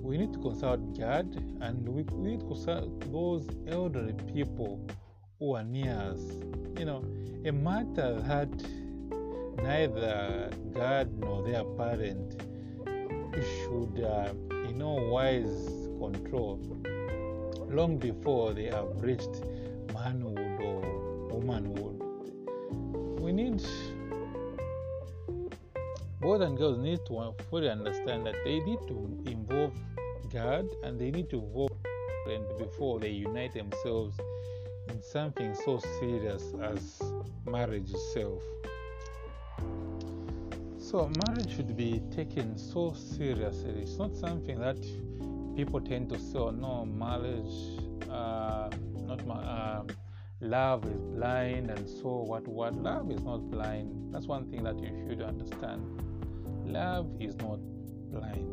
We 0.01 0.17
need 0.17 0.33
to 0.33 0.39
consult 0.39 0.97
God, 0.97 1.35
and 1.61 1.87
we 1.87 2.03
need 2.17 2.39
to 2.39 2.47
consult 2.47 3.11
those 3.11 3.47
elderly 3.67 4.13
people 4.33 4.79
who 5.37 5.55
are 5.55 5.63
near 5.63 5.93
us. 5.93 6.19
You 6.79 6.85
know, 6.85 7.03
a 7.45 7.51
matter 7.51 8.19
that 8.21 8.49
neither 9.63 10.49
God 10.73 11.11
nor 11.19 11.43
their 11.43 11.63
parent 11.63 12.41
should, 13.33 14.03
uh, 14.03 14.33
in 14.67 14.77
no 14.77 14.93
wise, 15.11 15.67
control 15.99 16.59
long 17.69 17.97
before 17.97 18.53
they 18.53 18.65
have 18.65 18.89
reached 19.01 19.43
manhood 19.93 20.39
or 20.61 20.81
womanhood. 21.29 22.01
We 23.19 23.31
need, 23.31 23.61
boys 26.19 26.41
and 26.41 26.57
girls 26.57 26.79
need 26.79 26.99
to 27.07 27.33
fully 27.49 27.69
understand 27.69 28.25
that 28.25 28.35
they 28.43 28.59
need 28.59 28.79
to 28.87 29.23
involve 29.27 29.73
God 30.33 30.67
and 30.83 30.99
they 30.99 31.11
need 31.11 31.29
to 31.29 31.37
involve 31.37 31.71
and 32.27 32.45
before 32.59 32.99
they 32.99 33.09
unite 33.09 33.53
themselves 33.53 34.15
in 34.89 35.01
something 35.01 35.55
so 35.55 35.79
serious 35.99 36.53
as 36.61 37.01
marriage 37.45 37.89
itself. 37.91 38.43
So, 40.89 41.07
marriage 41.27 41.55
should 41.55 41.77
be 41.77 42.01
taken 42.09 42.57
so 42.57 42.93
seriously. 42.93 43.83
It's 43.83 43.99
not 43.99 44.15
something 44.15 44.59
that 44.59 44.81
people 45.55 45.79
tend 45.79 46.09
to 46.09 46.17
say, 46.17 46.39
oh, 46.39 46.49
no, 46.49 46.83
marriage, 46.83 47.77
uh, 48.09 48.71
not 49.05 49.21
uh, 49.29 49.83
love 50.41 50.85
is 50.85 50.99
blind, 51.15 51.69
and 51.69 51.87
so 51.87 52.23
what? 52.25 52.47
What? 52.47 52.73
Love 52.73 53.11
is 53.11 53.21
not 53.21 53.51
blind. 53.51 54.11
That's 54.11 54.25
one 54.25 54.49
thing 54.49 54.63
that 54.63 54.79
you 54.79 54.89
should 55.07 55.21
understand. 55.21 55.83
Love 56.65 57.05
is 57.19 57.35
not 57.35 57.59
blind. 58.11 58.49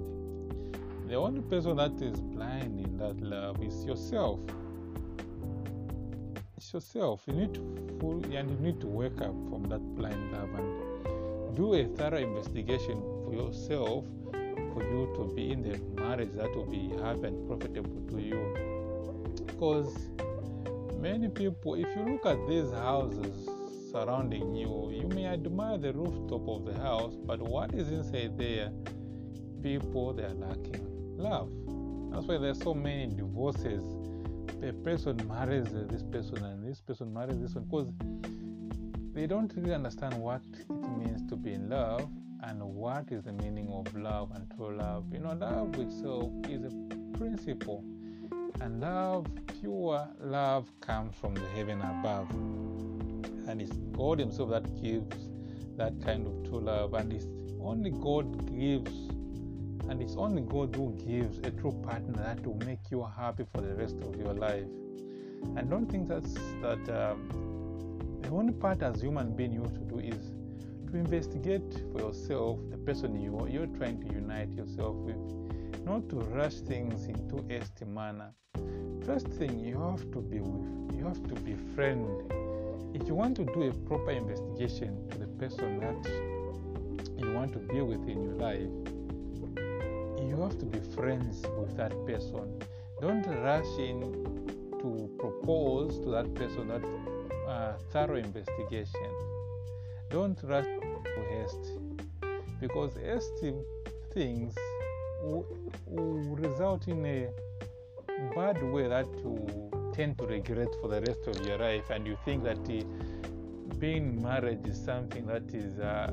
The 1.08 1.14
only 1.14 1.40
person 1.40 1.76
that 1.78 2.02
is 2.02 2.20
blind 2.20 2.78
in 2.78 2.98
that 2.98 3.18
love 3.18 3.62
is 3.62 3.82
yourself. 3.86 4.40
It's 6.58 6.70
yourself. 6.70 7.22
You 7.28 7.32
need 7.32 7.54
to 7.54 7.60
and 8.36 8.50
you 8.50 8.58
need 8.60 8.78
to 8.82 8.86
wake 8.86 9.22
up 9.22 9.34
from 9.48 9.64
that 9.70 9.80
blind 9.96 10.32
love 10.32 10.50
and 10.54 10.85
do 11.56 11.75
a 11.75 11.84
thorough 11.96 12.18
investigation 12.18 13.00
for 13.25 13.32
yourself 13.32 14.04
for 14.75 14.82
you 14.82 15.10
to 15.16 15.32
be 15.34 15.52
in 15.52 15.62
the 15.62 15.78
marriage 16.00 16.32
that 16.34 16.54
will 16.54 16.66
be 16.66 16.90
happy 17.02 17.28
and 17.28 17.48
profitable 17.48 18.02
to 18.10 18.20
you. 18.20 19.34
Because 19.46 20.10
many 21.00 21.28
people, 21.28 21.75
if 21.75 21.86
you 21.96 22.04
look 22.04 22.26
at 22.26 22.36
these 22.46 22.70
houses 22.72 23.48
surrounding 23.90 24.54
you, 24.54 24.90
you 24.92 25.08
may 25.08 25.25
admire 25.26 25.78
the 25.78 25.94
rooftop 25.94 26.46
of 26.46 26.66
the 26.66 26.75
house, 26.75 27.14
but 27.25 27.40
what 27.40 27.72
is 27.75 27.88
inside 27.90 28.36
there? 28.36 28.70
People 29.62 30.12
they 30.12 30.25
are 30.25 30.34
lacking 30.34 30.86
love. 31.16 31.48
That's 32.12 32.26
why 32.26 32.36
there's 32.36 32.60
so 32.60 32.75
many 32.75 33.06
divorces. 33.06 33.82
A 34.62 34.72
person 34.84 35.16
marries 35.26 35.72
this 35.72 36.02
person 36.02 36.44
and 36.44 36.66
this 36.66 36.80
person 36.82 37.12
marries 37.12 37.40
this 37.40 37.54
one 37.54 37.64
because 37.64 37.92
they 39.16 39.26
don't 39.26 39.50
really 39.56 39.73
understand 39.73 40.12
what 40.14 40.42
it 40.52 40.68
means 40.99 41.26
to 41.30 41.37
be 41.37 41.54
in 41.54 41.70
love 41.70 42.06
and 42.42 42.61
what 42.61 43.11
is 43.11 43.25
the 43.25 43.32
meaning 43.32 43.66
of 43.73 43.96
love 43.96 44.30
and 44.35 44.46
true 44.54 44.76
love. 44.76 45.06
You 45.11 45.20
know, 45.20 45.32
love 45.32 45.75
itself 45.78 46.30
is 46.50 46.64
a 46.64 47.16
principle, 47.16 47.82
and 48.61 48.78
love, 48.82 49.26
pure 49.58 50.06
love, 50.20 50.70
comes 50.82 51.14
from 51.16 51.32
the 51.32 51.49
heaven 51.54 51.80
above, 51.80 52.28
and 53.49 53.62
it's 53.62 53.73
God 53.96 54.18
Himself 54.18 54.50
that 54.50 54.82
gives 54.82 55.30
that 55.78 55.94
kind 56.04 56.26
of 56.26 56.50
true 56.50 56.61
love, 56.61 56.92
and 56.92 57.11
it's 57.11 57.26
only 57.58 57.92
God 57.92 58.46
gives, 58.54 58.92
and 59.88 60.02
it's 60.02 60.16
only 60.16 60.42
God 60.42 60.76
who 60.76 60.92
gives 60.92 61.38
a 61.38 61.50
true 61.52 61.73
partner 61.82 62.12
that 62.23 62.46
will 62.46 62.58
make 62.66 62.90
you 62.90 63.02
happy 63.16 63.46
for 63.50 63.62
the 63.62 63.75
rest 63.76 63.96
of 64.02 64.14
your 64.16 64.35
life. 64.35 64.66
And 65.56 65.70
don't 65.70 65.87
think 65.87 66.06
that's 66.06 66.35
that. 66.61 66.87
Um, 66.90 67.55
the 68.26 68.33
only 68.33 68.52
part 68.52 68.83
as 68.83 69.00
human 69.00 69.30
being 69.37 69.52
you 69.52 69.62
have 69.62 69.73
to 69.75 69.85
do 69.85 70.00
is 70.00 70.33
to 70.90 70.97
investigate 70.97 71.85
for 71.92 72.00
yourself 72.00 72.59
the 72.71 72.76
person 72.78 73.21
you 73.21 73.47
you're 73.49 73.68
trying 73.78 74.00
to 74.00 74.12
unite 74.12 74.52
yourself 74.52 74.97
with, 74.97 75.16
not 75.85 76.09
to 76.09 76.16
rush 76.35 76.54
things 76.54 77.06
into 77.06 77.45
hasty 77.49 77.85
manner. 77.85 78.33
First 79.04 79.28
thing 79.28 79.61
you 79.61 79.80
have 79.80 80.11
to 80.11 80.21
be 80.21 80.40
with, 80.40 80.99
you 80.99 81.04
have 81.04 81.23
to 81.28 81.35
be 81.42 81.54
friendly. 81.76 82.25
If 82.95 83.06
you 83.06 83.14
want 83.14 83.37
to 83.37 83.45
do 83.45 83.62
a 83.68 83.73
proper 83.88 84.11
investigation 84.11 85.09
to 85.11 85.18
the 85.18 85.26
person 85.26 85.78
that 85.78 86.11
you 87.18 87.30
want 87.33 87.52
to 87.52 87.61
be 87.61 87.80
with 87.80 88.09
in 88.09 88.25
your 88.25 88.35
life, 88.35 88.73
you 90.28 90.42
have 90.42 90.59
to 90.59 90.66
be 90.66 90.80
friends 90.97 91.45
with 91.61 91.76
that 91.76 91.92
person. 92.04 92.61
Don't 93.00 93.25
rush 93.25 93.78
in 93.78 94.00
to 94.80 95.09
propose 95.16 96.00
to 96.00 96.11
that 96.11 96.35
person 96.35 96.66
that 96.68 96.83
uh, 97.46 97.72
thorough 97.92 98.16
investigation. 98.16 99.10
Don't 100.10 100.38
rush 100.44 100.64
to 100.64 101.20
haste 101.30 101.78
because 102.60 102.94
hasty 102.96 103.54
things 104.12 104.54
will, 105.22 105.46
will 105.86 106.36
result 106.36 106.88
in 106.88 107.04
a 107.04 107.28
bad 108.34 108.62
way 108.72 108.88
that 108.88 109.06
you 109.18 109.70
tend 109.92 110.18
to 110.18 110.26
regret 110.26 110.68
for 110.80 110.88
the 110.88 111.00
rest 111.00 111.26
of 111.26 111.46
your 111.46 111.58
life, 111.58 111.90
and 111.90 112.06
you 112.06 112.16
think 112.24 112.44
that 112.44 112.58
uh, 112.58 112.84
being 113.78 114.22
married 114.22 114.66
is 114.66 114.82
something 114.82 115.26
that 115.26 115.54
is 115.54 115.78
uh, 115.78 116.12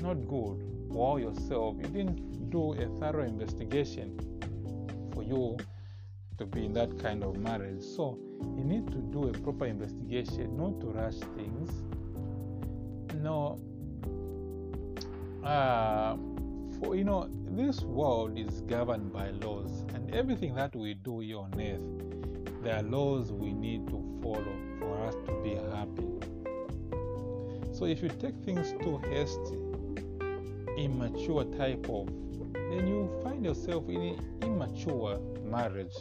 not 0.00 0.14
good. 0.28 0.62
While 0.88 1.18
yourself, 1.18 1.76
you 1.78 1.88
didn't 1.88 2.50
do 2.50 2.72
a 2.74 2.86
thorough 3.00 3.24
investigation 3.24 4.16
for 5.12 5.22
you 5.22 5.56
to 6.38 6.46
be 6.46 6.66
in 6.66 6.72
that 6.74 6.98
kind 7.00 7.24
of 7.24 7.36
marriage. 7.36 7.82
So 7.82 8.18
you 8.56 8.64
need 8.64 8.86
to 8.88 8.98
do 8.98 9.28
a 9.28 9.32
proper 9.32 9.66
investigation, 9.66 10.56
not 10.56 10.80
to 10.80 10.86
rush 10.86 11.16
things. 11.36 11.70
No, 13.22 13.58
uh, 15.44 16.16
for 16.78 16.96
you 16.96 17.04
know, 17.04 17.28
this 17.50 17.82
world 17.82 18.38
is 18.38 18.62
governed 18.62 19.12
by 19.12 19.30
laws, 19.30 19.84
and 19.94 20.14
everything 20.14 20.54
that 20.54 20.74
we 20.74 20.94
do 20.94 21.20
here 21.20 21.38
on 21.38 21.52
earth, 21.60 22.62
there 22.62 22.76
are 22.76 22.82
laws 22.82 23.30
we 23.30 23.52
need 23.52 23.86
to 23.88 24.02
follow 24.22 24.56
for 24.78 25.00
us 25.06 25.14
to 25.26 25.42
be 25.42 25.54
happy. 25.76 26.14
So 27.72 27.84
if 27.84 28.02
you 28.02 28.08
take 28.08 28.36
things 28.44 28.72
too 28.82 28.98
hasty, 29.10 29.58
immature 30.78 31.44
type 31.56 31.86
of, 31.90 32.08
then 32.52 32.86
you 32.86 33.10
find 33.22 33.44
yourself 33.44 33.88
in 33.88 34.00
an 34.00 34.18
immature 34.42 35.20
marriage. 35.44 35.94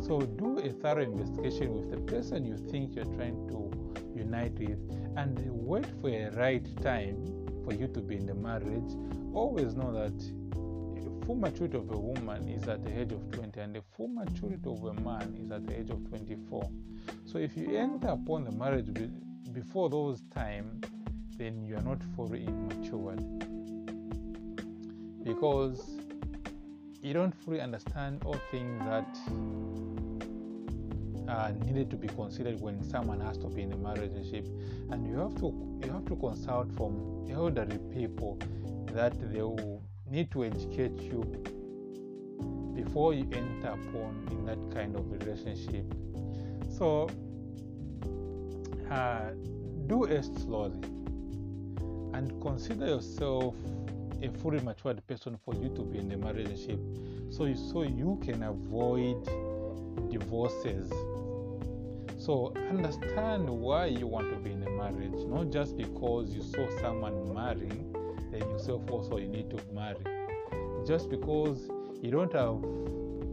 So 0.00 0.20
do 0.20 0.58
a 0.58 0.70
thorough 0.70 1.02
investigation 1.02 1.74
with 1.74 1.90
the 1.90 1.98
person 2.12 2.46
you 2.46 2.56
think 2.56 2.94
you're 2.94 3.04
trying 3.04 3.48
to 3.48 3.70
unite 4.16 4.58
with 4.58 4.78
and 5.16 5.38
wait 5.50 5.86
for 6.00 6.08
a 6.08 6.30
right 6.30 6.64
time 6.82 7.16
for 7.64 7.74
you 7.74 7.88
to 7.88 8.00
be 8.00 8.16
in 8.16 8.26
the 8.26 8.34
marriage. 8.34 8.92
Always 9.34 9.74
know 9.74 9.92
that 9.92 10.18
the 10.18 11.26
full 11.26 11.34
maturity 11.34 11.76
of 11.76 11.90
a 11.90 11.98
woman 11.98 12.48
is 12.48 12.66
at 12.68 12.84
the 12.84 13.00
age 13.00 13.12
of 13.12 13.30
20 13.32 13.60
and 13.60 13.74
the 13.74 13.82
full 13.96 14.08
maturity 14.08 14.62
of 14.66 14.82
a 14.84 14.94
man 14.94 15.36
is 15.42 15.50
at 15.50 15.66
the 15.66 15.78
age 15.78 15.90
of 15.90 16.08
24. 16.08 16.70
So 17.26 17.38
if 17.38 17.56
you 17.56 17.76
enter 17.76 18.08
upon 18.08 18.44
the 18.44 18.52
marriage 18.52 18.88
before 19.52 19.90
those 19.90 20.22
time, 20.34 20.80
then 21.36 21.64
you 21.66 21.76
are 21.76 21.82
not 21.82 22.02
fully 22.16 22.44
immature 22.44 23.16
because 25.22 25.98
you 27.02 27.12
don't 27.12 27.34
fully 27.44 27.60
understand 27.60 28.22
all 28.24 28.40
things 28.50 28.78
that 28.80 29.18
uh, 31.28 31.52
needed 31.64 31.90
to 31.90 31.96
be 31.96 32.08
considered 32.08 32.60
when 32.60 32.82
someone 32.82 33.20
has 33.20 33.36
to 33.38 33.46
be 33.48 33.62
in 33.62 33.72
a 33.72 33.76
marriage 33.76 34.12
relationship, 34.12 34.46
and 34.90 35.06
you 35.06 35.16
have 35.18 35.34
to 35.36 35.80
you 35.84 35.92
have 35.92 36.04
to 36.06 36.16
consult 36.16 36.72
from 36.72 37.26
elderly 37.30 37.78
people 37.94 38.38
that 38.92 39.12
they 39.32 39.42
will 39.42 39.82
need 40.10 40.30
to 40.30 40.44
educate 40.44 40.98
you 41.00 41.22
before 42.74 43.12
you 43.12 43.28
enter 43.32 43.68
upon 43.68 44.26
in 44.30 44.44
that 44.46 44.58
kind 44.74 44.96
of 44.96 45.10
relationship. 45.10 45.84
So 46.70 47.08
uh, 48.90 49.30
do 49.86 50.04
it 50.04 50.24
slowly 50.24 50.80
and 52.14 52.40
consider 52.40 52.86
yourself 52.86 53.54
a 54.22 54.28
fully 54.38 54.60
matured 54.60 55.06
person 55.06 55.38
for 55.44 55.54
you 55.54 55.68
to 55.76 55.82
be 55.82 55.98
in 55.98 56.10
a 56.12 56.16
marriage 56.16 56.46
relationship 56.48 56.80
so 57.30 57.52
so 57.54 57.82
you 57.82 58.18
can 58.24 58.42
avoid 58.42 59.22
divorces 60.10 60.90
so 62.28 62.52
understand 62.68 63.48
why 63.48 63.86
you 63.86 64.06
want 64.06 64.28
to 64.28 64.36
be 64.36 64.50
in 64.50 64.62
a 64.62 64.70
marriage, 64.72 65.24
not 65.24 65.50
just 65.50 65.78
because 65.78 66.28
you 66.34 66.42
saw 66.42 66.68
someone 66.78 67.32
marrying, 67.32 67.90
then 68.30 68.42
yourself 68.50 68.82
also 68.90 69.16
you 69.16 69.28
need 69.28 69.48
to 69.48 69.56
marry. 69.72 69.96
Just 70.86 71.08
because 71.08 71.70
you 72.02 72.10
don't 72.10 72.30
have, 72.34 72.60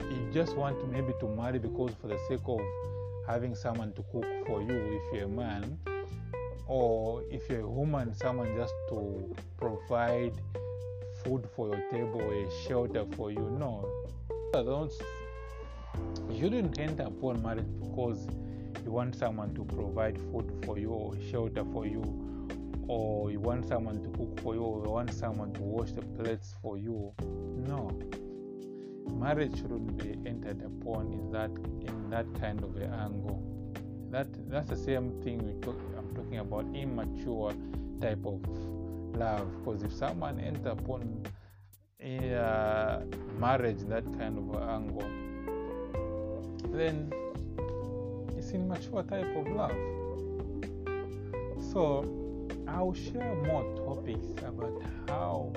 you 0.10 0.29
just 0.31 0.55
want 0.55 0.77
maybe 0.89 1.12
to 1.19 1.27
marry 1.27 1.60
because 1.60 1.91
for 1.99 2.08
the 2.08 2.17
sake 2.29 2.47
of 2.47 2.62
having 3.27 3.53
someone 3.53 3.91
to 3.95 4.03
cook 4.13 4.25
for 4.47 4.62
you 4.62 5.01
if 5.01 5.13
you're 5.13 5.25
a 5.25 5.27
man, 5.27 5.77
or 6.65 7.21
if 7.29 7.49
you're 7.49 7.65
a 7.65 7.69
woman, 7.69 8.15
someone 8.15 8.55
just 8.55 8.75
to 8.88 9.36
provide 9.58 10.31
food 11.21 11.45
for 11.53 11.67
your 11.67 11.84
table 11.91 12.21
a 12.21 12.65
shelter 12.65 13.05
for 13.17 13.29
you. 13.29 13.58
No, 13.60 13.86
don't. 14.53 14.93
You 16.29 16.39
shouldn't 16.39 16.79
enter 16.79 17.03
upon 17.03 17.43
marriage 17.43 17.67
because 17.81 18.25
you 18.83 18.91
want 18.91 19.15
someone 19.15 19.53
to 19.55 19.63
provide 19.63 20.17
food 20.31 20.51
for 20.65 20.77
you 20.77 20.89
or 20.89 21.15
shelter 21.31 21.63
for 21.71 21.85
you 21.85 22.03
or 22.88 23.31
you 23.31 23.39
want 23.39 23.67
someone 23.67 24.01
to 24.01 24.09
cook 24.17 24.39
for 24.41 24.53
you 24.55 24.61
or 24.61 24.85
you 24.85 24.91
want 24.91 25.13
someone 25.13 25.53
to 25.53 25.61
wash 25.61 25.91
the 25.91 26.01
plates 26.01 26.53
for 26.61 26.77
you 26.77 27.13
no. 27.67 27.89
Marriage 29.07 29.57
shouldn't 29.57 29.97
be 29.97 30.29
entered 30.29 30.61
upon 30.61 31.13
in 31.13 31.31
that 31.31 31.49
in 31.88 32.09
that 32.09 32.25
kind 32.39 32.63
of 32.63 32.75
an 32.75 32.93
angle. 32.93 33.41
That 34.11 34.27
that's 34.49 34.69
the 34.69 34.75
same 34.75 35.21
thing 35.21 35.39
we 35.45 35.59
talk, 35.61 35.79
i'm 35.97 36.13
talking 36.15 36.39
about 36.39 36.65
immature 36.75 37.53
type 38.01 38.25
of 38.25 38.41
love 39.15 39.47
because 39.57 39.83
if 39.83 39.93
someone 39.93 40.39
enters 40.39 40.73
upon 40.73 41.25
a 42.01 42.35
uh, 42.35 43.01
marriage 43.39 43.79
that 43.88 44.03
kind 44.17 44.38
of 44.38 44.61
an 44.61 44.69
angle 44.69 45.09
then 46.71 47.11
immature 48.55 49.03
type 49.03 49.35
of 49.35 49.47
love. 49.47 49.75
So 51.71 52.05
I'll 52.67 52.93
share 52.93 53.35
more 53.35 53.63
topics 53.75 54.27
about 54.43 54.81
how 55.07 55.53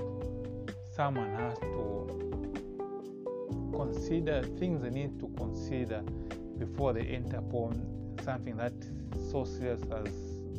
someone 0.94 1.30
has 1.36 1.58
to 1.58 2.18
consider 3.72 4.42
things 4.58 4.82
they 4.82 4.90
need 4.90 5.18
to 5.20 5.28
consider 5.36 6.02
before 6.58 6.92
they 6.92 7.02
enter 7.02 7.38
upon 7.38 7.86
something 8.24 8.56
that 8.56 8.72
so 9.30 9.44
serious 9.44 9.80
as 9.82 10.12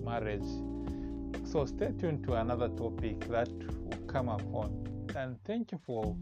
marriage. 0.04 0.47
So 1.45 1.65
stay 1.65 1.91
tuned 1.99 2.23
to 2.25 2.36
another 2.36 2.69
topic 2.69 3.19
that 3.30 3.49
will 3.49 4.06
come 4.08 4.30
upon. 4.30 4.88
And 5.15 5.38
thank 5.43 5.71
you 5.71 5.80
for 5.86 6.15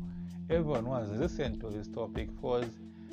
everyone 0.50 0.86
who 0.86 0.94
has 0.94 1.10
listened 1.12 1.60
to 1.62 1.70
this 1.70 1.88
topic 1.88 2.30
because 2.36 2.66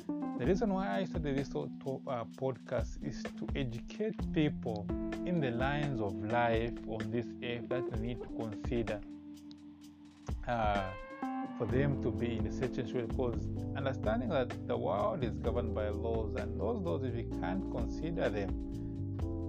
the 0.07 0.45
reason 0.45 0.73
why 0.73 0.97
I 0.97 1.05
started 1.05 1.37
this 1.37 1.49
uh, 1.49 2.23
podcast 2.39 3.03
is 3.03 3.23
to 3.23 3.47
educate 3.55 4.15
people 4.33 4.85
in 5.25 5.39
the 5.39 5.51
lines 5.51 6.01
of 6.01 6.13
life 6.25 6.73
on 6.87 7.09
this 7.09 7.25
earth 7.43 7.69
that 7.69 7.91
they 7.91 7.99
need 7.99 8.21
to 8.21 8.27
consider 8.39 8.99
uh, 10.47 10.83
for 11.57 11.65
them 11.67 12.01
to 12.03 12.11
be 12.11 12.37
in 12.37 12.47
a 12.47 12.51
certain 12.51 12.93
way. 12.93 13.03
Because 13.03 13.47
understanding 13.75 14.29
that 14.29 14.67
the 14.67 14.77
world 14.77 15.23
is 15.23 15.37
governed 15.37 15.73
by 15.73 15.89
laws 15.89 16.35
and 16.35 16.59
those 16.59 16.81
laws 16.81 17.03
if 17.03 17.15
you 17.15 17.29
can't 17.41 17.71
consider 17.71 18.29
them 18.29 18.75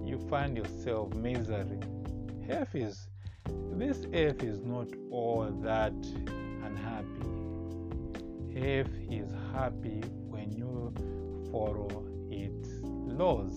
you 0.07 0.17
find 0.29 0.55
yourself 0.55 1.13
misery. 1.15 1.79
F 2.49 2.75
is 2.75 3.07
this 3.73 4.05
earth 4.13 4.41
is 4.41 4.61
not 4.61 4.87
all 5.11 5.49
that 5.61 5.93
unhappy. 6.63 7.05
F 8.55 8.87
is 9.11 9.29
happy 9.53 10.01
follow 11.57 12.05
its 12.29 12.69
laws 12.83 13.53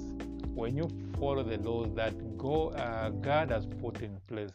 when 0.54 0.74
you 0.74 0.88
follow 1.18 1.42
the 1.42 1.58
laws 1.58 1.90
that 1.94 2.14
uh, 2.14 3.10
God 3.10 3.50
has 3.50 3.66
put 3.66 4.00
in 4.00 4.16
place 4.26 4.52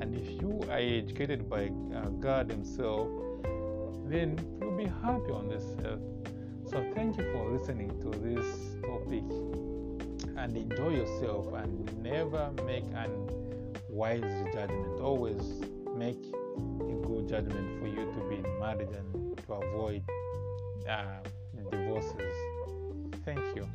and 0.00 0.14
if 0.14 0.30
you 0.40 0.60
are 0.70 0.78
educated 0.78 1.48
by 1.48 1.70
uh, 1.94 2.08
God 2.20 2.50
Himself, 2.50 3.06
then 4.06 4.38
you'll 4.60 4.76
be 4.76 4.86
happy 4.86 5.30
on 5.30 5.48
this 5.48 5.64
earth. 5.84 6.00
So, 6.70 6.82
thank 6.94 7.18
you 7.18 7.30
for 7.32 7.50
listening 7.50 7.90
to 8.00 8.10
this 8.18 8.46
topic 8.80 9.24
and 10.38 10.56
enjoy 10.56 10.90
yourself 10.90 11.52
and 11.52 12.02
never 12.02 12.50
make 12.64 12.84
an 12.94 13.10
wise 13.90 14.22
judgment. 14.54 15.00
Always 15.00 15.42
make 15.96 16.24
a 16.80 17.06
good 17.06 17.28
judgment 17.28 17.80
for 17.80 17.88
you 17.88 18.10
to 18.14 18.28
be 18.28 18.36
in 18.36 18.58
marriage 18.58 18.94
and 18.96 19.36
to 19.46 19.52
avoid 19.52 20.02
uh, 20.88 21.20
divorces. 21.70 22.49
Thank 23.24 23.56
you. 23.56 23.68